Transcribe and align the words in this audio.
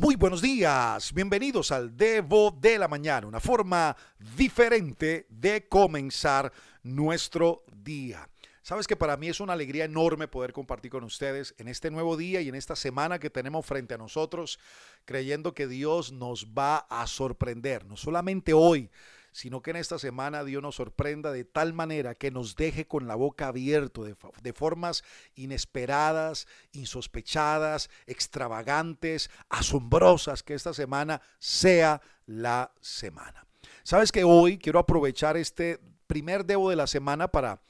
Muy 0.00 0.16
buenos 0.16 0.40
días, 0.40 1.12
bienvenidos 1.12 1.70
al 1.70 1.94
Devo 1.94 2.56
de 2.58 2.78
la 2.78 2.88
Mañana, 2.88 3.26
una 3.26 3.38
forma 3.38 3.94
diferente 4.34 5.26
de 5.28 5.68
comenzar 5.68 6.50
nuestro 6.82 7.64
día. 7.70 8.26
Sabes 8.62 8.86
que 8.86 8.96
para 8.96 9.18
mí 9.18 9.28
es 9.28 9.40
una 9.40 9.52
alegría 9.52 9.84
enorme 9.84 10.26
poder 10.26 10.54
compartir 10.54 10.90
con 10.90 11.04
ustedes 11.04 11.54
en 11.58 11.68
este 11.68 11.90
nuevo 11.90 12.16
día 12.16 12.40
y 12.40 12.48
en 12.48 12.54
esta 12.54 12.76
semana 12.76 13.18
que 13.18 13.28
tenemos 13.28 13.66
frente 13.66 13.92
a 13.92 13.98
nosotros, 13.98 14.58
creyendo 15.04 15.52
que 15.52 15.66
Dios 15.66 16.12
nos 16.12 16.46
va 16.46 16.78
a 16.88 17.06
sorprender, 17.06 17.84
no 17.84 17.98
solamente 17.98 18.54
hoy, 18.54 18.88
sino 19.32 19.62
que 19.62 19.70
en 19.70 19.76
esta 19.76 19.98
semana 19.98 20.44
Dios 20.44 20.62
nos 20.62 20.76
sorprenda 20.76 21.32
de 21.32 21.44
tal 21.44 21.72
manera 21.72 22.14
que 22.14 22.30
nos 22.30 22.56
deje 22.56 22.86
con 22.86 23.06
la 23.06 23.14
boca 23.14 23.48
abierta 23.48 24.02
de, 24.42 24.52
formas 24.52 25.04
inesperadas, 25.34 26.46
insospechadas, 26.72 27.90
extravagantes, 28.06 29.30
asombrosas, 29.48 30.42
que 30.42 30.54
esta 30.54 30.74
semana 30.74 31.20
sea 31.38 32.00
la 32.26 32.72
semana. 32.80 33.46
Sabes 33.82 34.12
que 34.12 34.24
hoy 34.24 34.58
quiero 34.58 34.78
aprovechar 34.78 35.36
este 35.36 35.80
primer 36.06 36.44
debo 36.44 36.70
de 36.70 36.76
la 36.76 36.86
semana 36.86 37.28
para, 37.28 37.62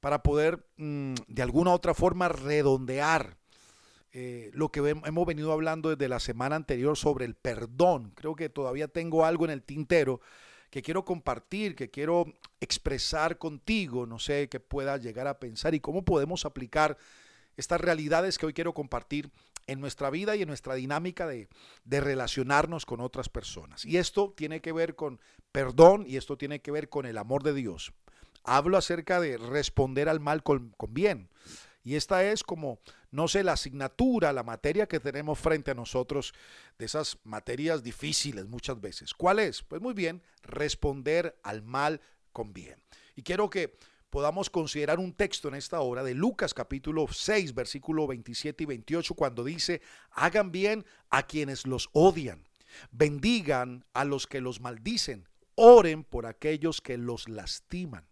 para 0.00 0.22
poder 0.22 0.66
mmm, 0.76 1.14
de 1.26 1.42
alguna 1.42 1.70
u 1.70 1.74
otra 1.74 1.94
forma 1.94 2.28
redondear 2.28 3.36
eh, 4.18 4.50
lo 4.54 4.70
que 4.70 4.80
hemos 4.80 5.26
venido 5.26 5.52
hablando 5.52 5.90
desde 5.90 6.08
la 6.08 6.20
semana 6.20 6.56
anterior 6.56 6.96
sobre 6.96 7.26
el 7.26 7.34
perdón. 7.34 8.12
Creo 8.14 8.34
que 8.34 8.48
todavía 8.48 8.88
tengo 8.88 9.26
algo 9.26 9.44
en 9.44 9.50
el 9.50 9.62
tintero 9.62 10.20
que 10.70 10.82
quiero 10.82 11.04
compartir, 11.04 11.74
que 11.74 11.90
quiero 11.90 12.26
expresar 12.60 13.38
contigo, 13.38 14.06
no 14.06 14.18
sé, 14.18 14.48
qué 14.48 14.60
pueda 14.60 14.96
llegar 14.96 15.26
a 15.26 15.38
pensar 15.38 15.74
y 15.74 15.80
cómo 15.80 16.04
podemos 16.04 16.44
aplicar 16.44 16.96
estas 17.56 17.80
realidades 17.80 18.38
que 18.38 18.46
hoy 18.46 18.52
quiero 18.52 18.74
compartir 18.74 19.30
en 19.66 19.80
nuestra 19.80 20.10
vida 20.10 20.36
y 20.36 20.42
en 20.42 20.48
nuestra 20.48 20.74
dinámica 20.74 21.26
de, 21.26 21.48
de, 21.84 22.00
relacionarnos 22.00 22.86
con 22.86 23.00
otras 23.00 23.28
personas. 23.28 23.84
Y 23.84 23.96
esto 23.96 24.32
tiene 24.36 24.60
que 24.60 24.72
ver 24.72 24.94
con 24.94 25.20
perdón 25.52 26.04
y 26.06 26.16
esto 26.16 26.36
tiene 26.36 26.60
que 26.60 26.70
ver 26.70 26.88
con 26.88 27.06
el 27.06 27.18
amor 27.18 27.42
de 27.42 27.54
Dios. 27.54 27.92
Hablo 28.44 28.76
acerca 28.76 29.20
de 29.20 29.38
responder 29.38 30.08
al 30.08 30.20
mal 30.20 30.42
con, 30.42 30.70
con 30.76 30.94
bien. 30.94 31.28
Y 31.86 31.94
esta 31.94 32.24
es 32.24 32.42
como, 32.42 32.80
no 33.12 33.28
sé, 33.28 33.44
la 33.44 33.52
asignatura, 33.52 34.32
la 34.32 34.42
materia 34.42 34.88
que 34.88 34.98
tenemos 34.98 35.38
frente 35.38 35.70
a 35.70 35.74
nosotros, 35.74 36.34
de 36.80 36.84
esas 36.84 37.16
materias 37.22 37.84
difíciles 37.84 38.44
muchas 38.48 38.80
veces. 38.80 39.14
¿Cuál 39.14 39.38
es? 39.38 39.62
Pues 39.62 39.80
muy 39.80 39.94
bien, 39.94 40.20
responder 40.42 41.38
al 41.44 41.62
mal 41.62 42.00
con 42.32 42.52
bien. 42.52 42.82
Y 43.14 43.22
quiero 43.22 43.48
que 43.48 43.76
podamos 44.10 44.50
considerar 44.50 44.98
un 44.98 45.12
texto 45.12 45.46
en 45.46 45.54
esta 45.54 45.78
hora 45.78 46.02
de 46.02 46.14
Lucas 46.14 46.54
capítulo 46.54 47.06
6, 47.08 47.54
versículo 47.54 48.08
27 48.08 48.64
y 48.64 48.66
28, 48.66 49.14
cuando 49.14 49.44
dice, 49.44 49.80
hagan 50.10 50.50
bien 50.50 50.84
a 51.10 51.24
quienes 51.28 51.68
los 51.68 51.88
odian, 51.92 52.48
bendigan 52.90 53.84
a 53.92 54.04
los 54.04 54.26
que 54.26 54.40
los 54.40 54.60
maldicen, 54.60 55.28
oren 55.54 56.02
por 56.02 56.26
aquellos 56.26 56.80
que 56.80 56.98
los 56.98 57.28
lastiman. 57.28 58.08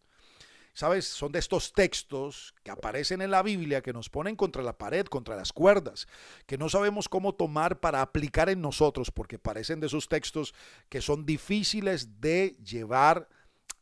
¿Sabes? 0.74 1.06
Son 1.06 1.30
de 1.32 1.38
estos 1.38 1.72
textos 1.72 2.54
que 2.62 2.70
aparecen 2.70 3.22
en 3.22 3.30
la 3.30 3.42
Biblia 3.42 3.80
que 3.80 3.92
nos 3.92 4.10
ponen 4.10 4.36
contra 4.36 4.62
la 4.62 4.76
pared, 4.76 5.06
contra 5.06 5.36
las 5.36 5.52
cuerdas, 5.52 6.06
que 6.46 6.58
no 6.58 6.68
sabemos 6.68 7.08
cómo 7.08 7.34
tomar 7.34 7.80
para 7.80 8.02
aplicar 8.02 8.48
en 8.48 8.60
nosotros, 8.60 9.10
porque 9.10 9.38
parecen 9.38 9.80
de 9.80 9.86
esos 9.86 10.08
textos 10.08 10.52
que 10.88 11.00
son 11.00 11.24
difíciles 11.24 12.20
de 12.20 12.56
llevar 12.64 13.28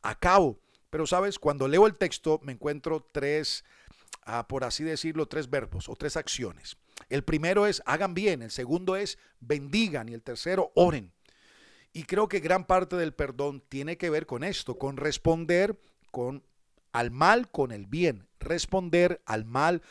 a 0.03 0.17
cabo. 0.17 0.59
Pero, 0.91 1.07
¿sabes? 1.07 1.39
Cuando 1.39 1.67
leo 1.67 1.87
el 1.87 1.95
texto 1.95 2.39
me 2.43 2.51
encuentro 2.51 3.05
tres, 3.11 3.65
ah, 4.21 4.47
por 4.47 4.63
así 4.63 4.83
decirlo, 4.83 5.25
tres 5.25 5.49
verbos 5.49 5.89
o 5.89 5.95
tres 5.95 6.15
acciones. 6.15 6.77
El 7.09 7.23
primero 7.23 7.65
es 7.65 7.81
hagan 7.87 8.13
bien, 8.13 8.43
el 8.43 8.51
segundo 8.51 8.95
es 8.95 9.17
bendigan 9.39 10.09
y 10.09 10.13
el 10.13 10.21
tercero 10.21 10.71
oren. 10.75 11.11
Y 11.91 12.03
creo 12.03 12.27
que 12.27 12.39
gran 12.39 12.65
parte 12.65 12.95
del 12.95 13.13
perdón 13.13 13.63
tiene 13.67 13.97
que 13.97 14.11
ver 14.11 14.27
con 14.27 14.43
esto, 14.43 14.77
con 14.77 14.97
responder 14.97 15.79
con 16.11 16.43
al 16.93 17.11
mal 17.11 17.49
con 17.49 17.71
el 17.71 17.87
bien, 17.87 18.27
responder 18.39 19.21
al 19.25 19.45
mal 19.45 19.81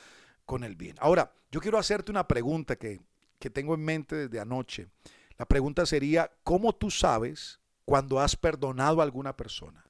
con 0.46 0.64
el 0.64 0.76
bien. 0.76 0.96
Ahora, 1.00 1.34
yo 1.50 1.60
quiero 1.60 1.78
hacerte 1.78 2.10
una 2.10 2.26
pregunta 2.26 2.76
que, 2.76 3.00
que 3.38 3.50
tengo 3.50 3.74
en 3.74 3.84
mente 3.84 4.16
desde 4.16 4.40
anoche. 4.40 4.88
La 5.36 5.44
pregunta 5.44 5.84
sería, 5.84 6.30
¿cómo 6.44 6.72
tú 6.74 6.90
sabes 6.90 7.60
cuando 7.84 8.20
has 8.20 8.36
perdonado 8.36 9.00
a 9.00 9.04
alguna 9.04 9.36
persona? 9.36 9.84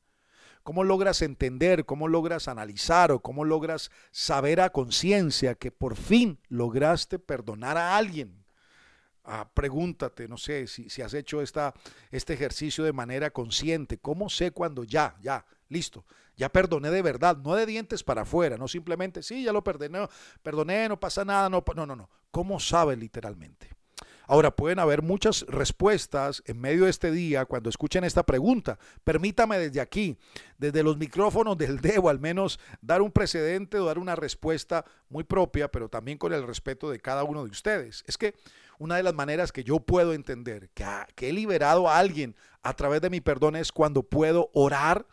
¿Cómo 0.62 0.84
logras 0.84 1.22
entender, 1.22 1.84
cómo 1.84 2.06
logras 2.08 2.46
analizar 2.46 3.10
o 3.10 3.20
cómo 3.20 3.44
logras 3.44 3.90
saber 4.12 4.60
a 4.60 4.70
conciencia 4.70 5.56
que 5.56 5.72
por 5.72 5.96
fin 5.96 6.38
lograste 6.48 7.18
perdonar 7.18 7.76
a 7.76 7.96
alguien? 7.96 8.44
Ah, 9.24 9.50
pregúntate, 9.52 10.28
no 10.28 10.36
sé 10.36 10.66
si, 10.68 10.88
si 10.88 11.02
has 11.02 11.14
hecho 11.14 11.42
esta, 11.42 11.74
este 12.10 12.34
ejercicio 12.34 12.84
de 12.84 12.92
manera 12.92 13.30
consciente. 13.30 13.98
¿Cómo 13.98 14.28
sé 14.28 14.52
cuando 14.52 14.84
ya, 14.84 15.16
ya, 15.20 15.44
listo, 15.72 16.04
ya 16.36 16.48
perdoné 16.50 16.90
de 16.90 17.02
verdad, 17.02 17.36
no 17.38 17.54
de 17.54 17.66
dientes 17.66 18.02
para 18.02 18.22
afuera, 18.22 18.56
no 18.56 18.68
simplemente, 18.68 19.22
sí, 19.22 19.42
ya 19.42 19.52
lo 19.52 19.64
perdoné, 19.64 20.06
perdoné, 20.42 20.88
no 20.88 21.00
pasa 21.00 21.24
nada, 21.24 21.48
no, 21.48 21.64
no, 21.74 21.86
no, 21.86 21.96
no. 21.96 22.10
¿Cómo 22.30 22.60
sabe 22.60 22.96
literalmente? 22.96 23.70
Ahora, 24.26 24.54
pueden 24.54 24.78
haber 24.78 25.02
muchas 25.02 25.44
respuestas 25.48 26.42
en 26.46 26.60
medio 26.60 26.84
de 26.84 26.90
este 26.90 27.10
día 27.10 27.44
cuando 27.44 27.68
escuchen 27.68 28.04
esta 28.04 28.22
pregunta. 28.22 28.78
Permítame 29.04 29.58
desde 29.58 29.80
aquí, 29.80 30.16
desde 30.58 30.82
los 30.82 30.96
micrófonos 30.96 31.58
del 31.58 31.80
Debo, 31.80 32.08
al 32.08 32.20
menos 32.20 32.60
dar 32.80 33.02
un 33.02 33.10
precedente 33.10 33.78
o 33.78 33.84
dar 33.84 33.98
una 33.98 34.14
respuesta 34.14 34.84
muy 35.08 35.24
propia, 35.24 35.70
pero 35.70 35.88
también 35.88 36.18
con 36.18 36.32
el 36.32 36.46
respeto 36.46 36.88
de 36.88 37.00
cada 37.00 37.24
uno 37.24 37.44
de 37.44 37.50
ustedes. 37.50 38.04
Es 38.06 38.16
que 38.16 38.34
una 38.78 38.96
de 38.96 39.02
las 39.02 39.14
maneras 39.14 39.52
que 39.52 39.64
yo 39.64 39.80
puedo 39.80 40.14
entender 40.14 40.70
que 40.70 41.28
he 41.28 41.32
liberado 41.32 41.88
a 41.88 41.98
alguien 41.98 42.36
a 42.62 42.74
través 42.74 43.00
de 43.00 43.10
mi 43.10 43.20
perdón 43.20 43.56
es 43.56 43.72
cuando 43.72 44.02
puedo 44.02 44.50
orar 44.54 45.06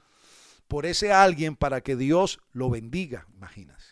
por 0.69 0.85
ese 0.85 1.11
alguien 1.11 1.55
para 1.55 1.81
que 1.81 1.95
Dios 1.95 2.39
lo 2.53 2.69
bendiga, 2.69 3.25
imagínate. 3.35 3.83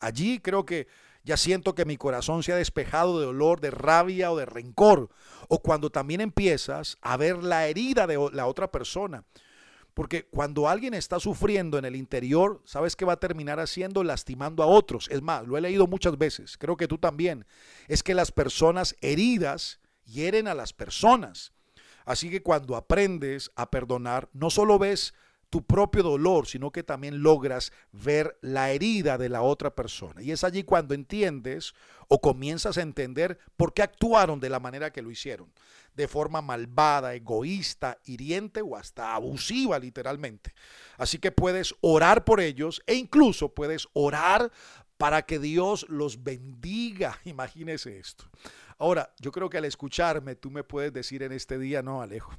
Allí 0.00 0.40
creo 0.40 0.66
que 0.66 0.88
ya 1.22 1.36
siento 1.36 1.74
que 1.74 1.86
mi 1.86 1.96
corazón 1.96 2.42
se 2.42 2.52
ha 2.52 2.56
despejado 2.56 3.20
de 3.20 3.26
dolor, 3.26 3.60
de 3.60 3.70
rabia 3.70 4.32
o 4.32 4.36
de 4.36 4.44
rencor. 4.44 5.08
O 5.48 5.60
cuando 5.60 5.90
también 5.90 6.20
empiezas 6.20 6.98
a 7.00 7.16
ver 7.16 7.42
la 7.42 7.68
herida 7.68 8.06
de 8.06 8.18
la 8.32 8.46
otra 8.46 8.70
persona. 8.70 9.24
Porque 9.94 10.26
cuando 10.26 10.68
alguien 10.68 10.92
está 10.92 11.20
sufriendo 11.20 11.78
en 11.78 11.84
el 11.84 11.94
interior, 11.94 12.60
¿sabes 12.64 12.96
qué 12.96 13.04
va 13.04 13.12
a 13.12 13.20
terminar 13.20 13.60
haciendo? 13.60 14.02
Lastimando 14.02 14.64
a 14.64 14.66
otros. 14.66 15.08
Es 15.10 15.22
más, 15.22 15.46
lo 15.46 15.56
he 15.56 15.60
leído 15.60 15.86
muchas 15.86 16.18
veces, 16.18 16.58
creo 16.58 16.76
que 16.76 16.88
tú 16.88 16.98
también. 16.98 17.46
Es 17.86 18.02
que 18.02 18.12
las 18.12 18.32
personas 18.32 18.96
heridas 19.00 19.78
hieren 20.04 20.48
a 20.48 20.54
las 20.54 20.72
personas. 20.72 21.52
Así 22.04 22.28
que 22.28 22.42
cuando 22.42 22.74
aprendes 22.74 23.52
a 23.54 23.70
perdonar, 23.70 24.28
no 24.32 24.50
solo 24.50 24.80
ves 24.80 25.14
tu 25.54 25.62
propio 25.62 26.02
dolor, 26.02 26.48
sino 26.48 26.72
que 26.72 26.82
también 26.82 27.22
logras 27.22 27.72
ver 27.92 28.36
la 28.40 28.72
herida 28.72 29.18
de 29.18 29.28
la 29.28 29.42
otra 29.42 29.72
persona. 29.72 30.20
Y 30.20 30.32
es 30.32 30.42
allí 30.42 30.64
cuando 30.64 30.94
entiendes 30.94 31.74
o 32.08 32.20
comienzas 32.20 32.76
a 32.76 32.82
entender 32.82 33.38
por 33.56 33.72
qué 33.72 33.82
actuaron 33.82 34.40
de 34.40 34.50
la 34.50 34.58
manera 34.58 34.90
que 34.90 35.00
lo 35.00 35.12
hicieron, 35.12 35.52
de 35.94 36.08
forma 36.08 36.42
malvada, 36.42 37.14
egoísta, 37.14 37.98
hiriente 38.04 38.62
o 38.62 38.74
hasta 38.74 39.14
abusiva 39.14 39.78
literalmente. 39.78 40.52
Así 40.98 41.18
que 41.18 41.30
puedes 41.30 41.72
orar 41.82 42.24
por 42.24 42.40
ellos 42.40 42.82
e 42.88 42.96
incluso 42.96 43.54
puedes 43.54 43.86
orar 43.92 44.50
para 44.96 45.22
que 45.22 45.38
Dios 45.38 45.86
los 45.88 46.24
bendiga. 46.24 47.20
Imagínese 47.24 47.96
esto. 47.96 48.24
Ahora, 48.76 49.14
yo 49.20 49.30
creo 49.30 49.48
que 49.48 49.58
al 49.58 49.66
escucharme 49.66 50.34
tú 50.34 50.50
me 50.50 50.64
puedes 50.64 50.92
decir 50.92 51.22
en 51.22 51.30
este 51.30 51.60
día, 51.60 51.80
no, 51.80 52.02
Alejo. 52.02 52.32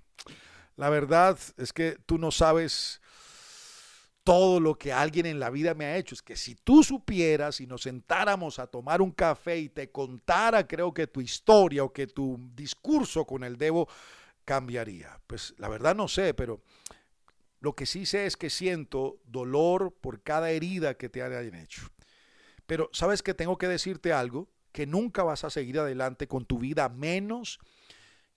La 0.76 0.90
verdad 0.90 1.40
es 1.56 1.72
que 1.72 1.98
tú 2.06 2.18
no 2.18 2.32
sabes 2.32 3.00
todo 4.26 4.60
lo 4.60 4.76
que 4.76 4.92
alguien 4.92 5.28
en 5.28 5.40
la 5.40 5.52
vida 5.52 5.76
me 5.76 5.86
ha 5.86 5.98
hecho. 5.98 6.16
Es 6.16 6.24
que 6.24 6.36
si 6.36 6.56
tú 6.56 6.84
supieras 6.84 7.62
y 7.62 7.68
nos 7.68 7.84
sentáramos 7.84 8.58
a 8.58 8.66
tomar 8.66 9.00
un 9.00 9.12
café 9.12 9.60
y 9.60 9.70
te 9.70 9.92
contara, 9.92 10.68
creo 10.68 10.92
que 10.92 11.06
tu 11.06 11.22
historia 11.22 11.84
o 11.84 11.94
que 11.94 12.08
tu 12.08 12.40
discurso 12.56 13.24
con 13.26 13.44
el 13.44 13.56
Debo 13.56 13.88
cambiaría. 14.44 15.22
Pues 15.28 15.54
la 15.60 15.70
verdad 15.70 15.96
no 15.96 16.08
sé, 16.08 16.34
pero 16.34 16.64
lo 17.60 17.76
que 17.76 17.86
sí 17.86 18.08
sé 18.08 18.26
es 18.26 18.36
que 18.36 18.50
siento 18.50 19.20
dolor 19.26 19.94
por 20.02 20.24
cada 20.24 20.50
herida 20.50 20.98
que 20.98 21.08
te 21.08 21.22
hayan 21.22 21.54
hecho. 21.54 21.84
Pero 22.66 22.90
sabes 22.94 23.22
que 23.22 23.36
tengo 23.36 23.60
que 23.60 23.68
decirte 23.68 24.12
algo, 24.12 24.50
que 24.72 24.88
nunca 24.88 25.24
vas 25.24 25.44
a 25.44 25.52
seguir 25.52 25.78
adelante 25.78 26.28
con 26.28 26.46
tu 26.46 26.58
vida 26.58 26.90
menos 26.90 27.60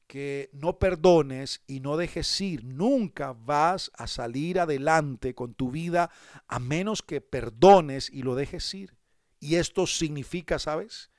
que 0.08 0.48
no 0.52 0.78
perdones 0.78 1.60
y 1.66 1.80
no 1.80 1.96
dejes 1.96 2.40
ir. 2.40 2.64
Nunca 2.64 3.34
vas 3.34 3.92
a 3.94 4.06
salir 4.08 4.58
adelante 4.58 5.34
con 5.34 5.54
tu 5.54 5.70
vida 5.70 6.10
a 6.48 6.58
menos 6.58 7.02
que 7.02 7.20
perdones 7.20 8.10
y 8.10 8.22
lo 8.22 8.34
dejes 8.34 8.72
ir. 8.74 8.96
Y 9.38 9.56
esto 9.56 9.86
significa, 9.86 10.58
¿sabes? 10.58 11.10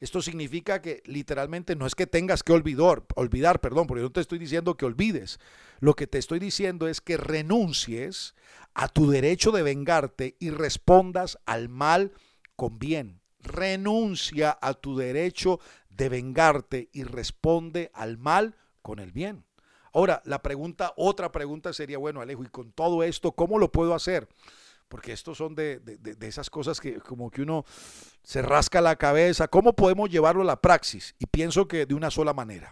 Esto 0.00 0.22
significa 0.22 0.80
que 0.80 1.02
literalmente 1.04 1.76
no 1.76 1.86
es 1.86 1.94
que 1.94 2.06
tengas 2.06 2.42
que 2.42 2.54
olvidar, 2.54 3.04
olvidar, 3.16 3.60
perdón, 3.60 3.86
porque 3.86 4.02
no 4.02 4.10
te 4.10 4.22
estoy 4.22 4.38
diciendo 4.38 4.78
que 4.78 4.86
olvides. 4.86 5.38
Lo 5.78 5.94
que 5.94 6.06
te 6.06 6.16
estoy 6.16 6.38
diciendo 6.38 6.88
es 6.88 7.02
que 7.02 7.18
renuncies 7.18 8.34
a 8.72 8.88
tu 8.88 9.10
derecho 9.10 9.52
de 9.52 9.62
vengarte 9.62 10.36
y 10.40 10.48
respondas 10.48 11.38
al 11.44 11.68
mal 11.68 12.12
con 12.56 12.78
bien. 12.78 13.20
Renuncia 13.40 14.56
a 14.60 14.72
tu 14.72 14.96
derecho 14.96 15.60
de 16.00 16.08
vengarte 16.08 16.88
y 16.94 17.04
responde 17.04 17.90
al 17.92 18.16
mal 18.16 18.56
con 18.80 19.00
el 19.00 19.12
bien. 19.12 19.44
Ahora, 19.92 20.22
la 20.24 20.40
pregunta, 20.40 20.94
otra 20.96 21.30
pregunta 21.30 21.74
sería, 21.74 21.98
bueno, 21.98 22.22
Alejo, 22.22 22.42
y 22.42 22.48
con 22.48 22.72
todo 22.72 23.02
esto, 23.02 23.32
¿cómo 23.32 23.58
lo 23.58 23.70
puedo 23.70 23.94
hacer? 23.94 24.26
Porque 24.88 25.12
estos 25.12 25.36
son 25.36 25.54
de, 25.54 25.78
de, 25.78 26.26
esas 26.26 26.48
cosas 26.48 26.80
que 26.80 27.00
como 27.00 27.30
que 27.30 27.42
uno 27.42 27.66
se 28.22 28.40
rasca 28.40 28.80
la 28.80 28.96
cabeza. 28.96 29.48
¿Cómo 29.48 29.74
podemos 29.74 30.08
llevarlo 30.08 30.40
a 30.40 30.46
la 30.46 30.62
praxis? 30.62 31.14
Y 31.18 31.26
pienso 31.26 31.68
que 31.68 31.84
de 31.84 31.94
una 31.94 32.10
sola 32.10 32.32
manera. 32.32 32.70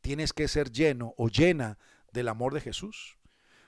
Tienes 0.00 0.32
que 0.32 0.48
ser 0.48 0.72
lleno 0.72 1.12
o 1.18 1.28
llena 1.28 1.76
del 2.12 2.28
amor 2.28 2.54
de 2.54 2.62
Jesús. 2.62 3.18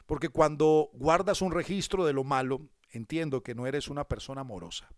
Porque 0.07 0.31
cuando 0.31 0.89
guardas 0.95 1.43
un 1.43 1.53
registro 1.53 2.07
de 2.07 2.15
lo 2.15 2.25
malo, 2.25 2.67
entiendo 2.97 3.43
que 3.43 3.55
no 3.55 3.67
eres 3.67 3.89
una 3.89 4.05
persona 4.05 4.41
amorosa. 4.41 4.89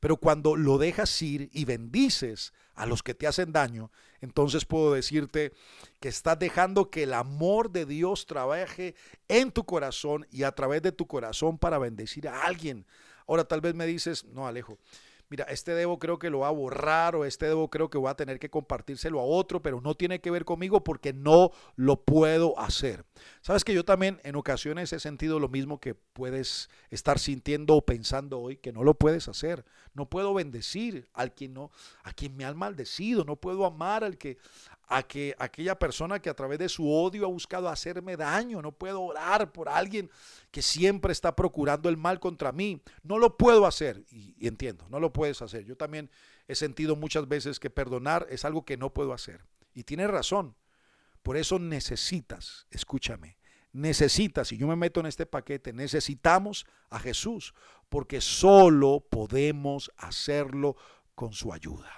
Pero 0.00 0.16
cuando 0.16 0.56
lo 0.56 0.78
dejas 0.78 1.20
ir 1.22 1.50
y 1.52 1.64
bendices 1.64 2.52
a 2.74 2.86
los 2.86 3.02
que 3.02 3.14
te 3.14 3.26
hacen 3.26 3.52
daño, 3.52 3.90
entonces 4.20 4.64
puedo 4.64 4.92
decirte 4.92 5.52
que 6.00 6.08
estás 6.08 6.38
dejando 6.38 6.90
que 6.90 7.04
el 7.04 7.12
amor 7.12 7.70
de 7.70 7.86
Dios 7.86 8.26
trabaje 8.26 8.94
en 9.28 9.52
tu 9.52 9.64
corazón 9.64 10.26
y 10.30 10.42
a 10.42 10.52
través 10.52 10.82
de 10.82 10.92
tu 10.92 11.06
corazón 11.06 11.58
para 11.58 11.78
bendecir 11.78 12.28
a 12.28 12.44
alguien. 12.44 12.86
Ahora 13.26 13.44
tal 13.44 13.60
vez 13.60 13.74
me 13.74 13.86
dices, 13.86 14.24
no 14.24 14.46
Alejo, 14.46 14.78
mira, 15.28 15.44
este 15.44 15.74
debo 15.74 15.98
creo 15.98 16.18
que 16.18 16.30
lo 16.30 16.40
va 16.40 16.48
a 16.48 16.52
borrar 16.52 17.14
o 17.16 17.24
este 17.24 17.46
debo 17.46 17.68
creo 17.68 17.90
que 17.90 17.98
voy 17.98 18.10
a 18.10 18.14
tener 18.14 18.38
que 18.38 18.50
compartírselo 18.50 19.20
a 19.20 19.24
otro, 19.24 19.62
pero 19.62 19.80
no 19.80 19.94
tiene 19.94 20.20
que 20.20 20.30
ver 20.30 20.44
conmigo 20.44 20.82
porque 20.84 21.12
no 21.12 21.50
lo 21.76 22.02
puedo 22.04 22.58
hacer. 22.58 23.04
Sabes 23.40 23.64
que 23.64 23.74
yo 23.74 23.84
también 23.84 24.20
en 24.24 24.36
ocasiones 24.36 24.92
he 24.92 25.00
sentido 25.00 25.38
lo 25.38 25.48
mismo 25.48 25.80
que 25.80 25.94
puedes 25.94 26.70
estar 26.90 27.18
sintiendo 27.18 27.76
o 27.76 27.84
pensando 27.84 28.40
hoy 28.40 28.56
que 28.56 28.72
no 28.72 28.82
lo 28.82 28.94
puedes 28.94 29.28
hacer. 29.28 29.64
No 29.94 30.08
puedo 30.08 30.34
bendecir 30.34 31.08
al 31.12 31.34
quien 31.34 31.54
no, 31.54 31.70
a 32.02 32.12
quien 32.12 32.36
me 32.36 32.44
ha 32.44 32.54
maldecido, 32.54 33.24
no 33.24 33.36
puedo 33.36 33.66
amar 33.66 34.04
al 34.04 34.18
que 34.18 34.38
a 34.88 35.02
que 35.02 35.34
aquella 35.38 35.78
persona 35.78 36.18
que 36.18 36.30
a 36.30 36.34
través 36.34 36.58
de 36.58 36.68
su 36.68 36.90
odio 36.90 37.26
ha 37.26 37.28
buscado 37.28 37.68
hacerme 37.68 38.16
daño, 38.16 38.62
no 38.62 38.72
puedo 38.72 39.02
orar 39.02 39.52
por 39.52 39.68
alguien 39.68 40.10
que 40.50 40.62
siempre 40.62 41.12
está 41.12 41.36
procurando 41.36 41.90
el 41.90 41.98
mal 41.98 42.18
contra 42.18 42.52
mí. 42.52 42.80
No 43.02 43.18
lo 43.18 43.36
puedo 43.36 43.66
hacer 43.66 44.04
y, 44.10 44.34
entiendo, 44.46 44.86
no 44.88 44.98
lo 44.98 45.12
puedes 45.12 45.42
hacer. 45.42 45.64
Yo 45.64 45.76
también 45.76 46.10
he 46.46 46.54
sentido 46.54 46.96
muchas 46.96 47.28
veces 47.28 47.60
que 47.60 47.68
perdonar 47.68 48.26
es 48.30 48.46
algo 48.46 48.64
que 48.64 48.78
no 48.78 48.92
puedo 48.94 49.12
hacer. 49.12 49.44
Y 49.74 49.84
tienes 49.84 50.10
razón. 50.10 50.56
Por 51.22 51.36
eso 51.36 51.58
necesitas, 51.58 52.66
escúchame, 52.70 53.36
necesitas, 53.72 54.52
y 54.52 54.56
yo 54.56 54.66
me 54.66 54.76
meto 54.76 55.00
en 55.00 55.06
este 55.06 55.26
paquete, 55.26 55.74
necesitamos 55.74 56.64
a 56.88 56.98
Jesús, 56.98 57.54
porque 57.90 58.22
solo 58.22 59.04
podemos 59.10 59.92
hacerlo 59.98 60.76
con 61.14 61.34
su 61.34 61.52
ayuda. 61.52 61.94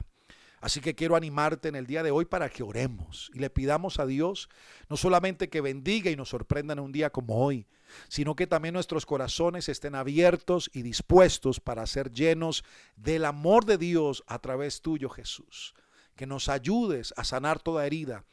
Así 0.60 0.80
que 0.80 0.94
quiero 0.94 1.16
animarte 1.16 1.68
en 1.68 1.74
el 1.74 1.86
día 1.86 2.02
de 2.02 2.10
hoy 2.10 2.26
para 2.26 2.50
que 2.50 2.62
oremos 2.62 3.30
y 3.32 3.38
le 3.38 3.48
pidamos 3.48 3.98
a 3.98 4.04
Dios 4.04 4.50
no 4.90 4.98
solamente 4.98 5.48
que 5.48 5.62
bendiga 5.62 6.10
y 6.10 6.16
nos 6.16 6.28
sorprenda 6.28 6.74
en 6.74 6.80
un 6.80 6.92
día 6.92 7.10
como 7.10 7.42
hoy, 7.42 7.66
sino 8.08 8.36
que 8.36 8.46
también 8.46 8.74
nuestros 8.74 9.06
corazones 9.06 9.70
estén 9.70 9.94
abiertos 9.94 10.70
y 10.74 10.82
dispuestos 10.82 11.60
para 11.60 11.86
ser 11.86 12.12
llenos 12.12 12.62
del 12.96 13.24
amor 13.24 13.64
de 13.64 13.78
Dios 13.78 14.22
a 14.26 14.38
través 14.38 14.82
tuyo, 14.82 15.08
Jesús. 15.08 15.74
Que 16.14 16.26
nos 16.26 16.50
ayudes 16.50 17.14
a 17.16 17.24
sanar 17.24 17.58
toda 17.58 17.86
herida, 17.86 18.24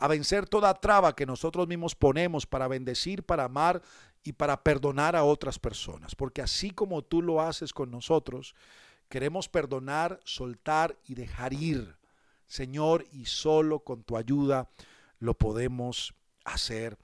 a 0.00 0.08
vencer 0.08 0.48
toda 0.48 0.74
traba 0.74 1.14
que 1.14 1.26
nosotros 1.26 1.68
mismos 1.68 1.94
ponemos 1.94 2.46
para 2.46 2.66
bendecir, 2.66 3.22
para 3.22 3.44
amar 3.44 3.80
y 4.24 4.32
para 4.32 4.64
perdonar 4.64 5.14
a 5.14 5.22
otras 5.22 5.60
personas. 5.60 6.16
Porque 6.16 6.42
así 6.42 6.72
como 6.72 7.02
tú 7.02 7.22
lo 7.22 7.40
haces 7.40 7.72
con 7.72 7.92
nosotros, 7.92 8.56
Queremos 9.08 9.48
perdonar, 9.48 10.20
soltar 10.24 10.96
y 11.06 11.14
dejar 11.14 11.52
ir. 11.52 11.96
Señor, 12.46 13.04
y 13.12 13.26
solo 13.26 13.80
con 13.80 14.02
tu 14.02 14.16
ayuda 14.16 14.68
lo 15.18 15.34
podemos 15.34 16.14
hacer. 16.44 16.96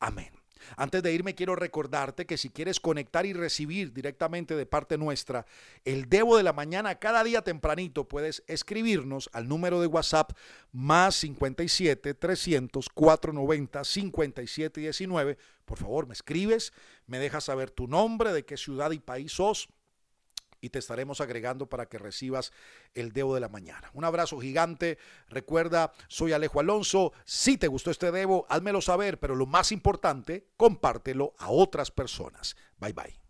Amén. 0.00 0.30
Antes 0.76 1.02
de 1.02 1.12
irme 1.12 1.34
quiero 1.34 1.56
recordarte 1.56 2.26
que 2.26 2.38
si 2.38 2.48
quieres 2.48 2.80
conectar 2.80 3.26
y 3.26 3.32
recibir 3.32 3.92
directamente 3.92 4.54
de 4.56 4.66
parte 4.66 4.98
nuestra 4.98 5.46
el 5.84 6.08
Debo 6.08 6.36
de 6.36 6.42
la 6.42 6.52
Mañana 6.52 6.98
cada 6.98 7.24
día 7.24 7.42
tempranito, 7.42 8.08
puedes 8.08 8.42
escribirnos 8.46 9.28
al 9.32 9.48
número 9.48 9.80
de 9.80 9.86
WhatsApp 9.86 10.32
más 10.70 11.16
57 11.16 12.14
300 12.14 12.88
490 12.88 13.84
57 13.84 14.80
19. 14.80 15.38
Por 15.64 15.78
favor, 15.78 16.06
me 16.06 16.14
escribes, 16.14 16.72
me 17.06 17.18
dejas 17.18 17.44
saber 17.44 17.70
tu 17.70 17.86
nombre, 17.86 18.32
de 18.32 18.44
qué 18.44 18.56
ciudad 18.56 18.90
y 18.92 18.98
país 18.98 19.32
sos 19.32 19.68
y 20.62 20.70
te 20.70 20.78
estaremos 20.78 21.20
agregando 21.20 21.68
para 21.68 21.86
que 21.86 21.98
recibas 21.98 22.52
el 22.94 23.12
Debo 23.12 23.34
de 23.34 23.40
la 23.40 23.50
mañana. 23.50 23.90
Un 23.92 24.04
abrazo 24.04 24.40
gigante. 24.40 24.96
Recuerda, 25.28 25.92
soy 26.08 26.32
Alejo 26.32 26.60
Alonso. 26.60 27.12
Si 27.26 27.58
te 27.58 27.66
gustó 27.68 27.90
este 27.90 28.12
Debo, 28.12 28.46
házmelo 28.48 28.80
saber, 28.80 29.18
pero 29.18 29.34
lo 29.34 29.44
más 29.44 29.72
importante, 29.72 30.46
compártelo 30.56 31.34
a 31.38 31.50
otras 31.50 31.90
personas. 31.90 32.56
Bye 32.78 32.92
bye. 32.94 33.21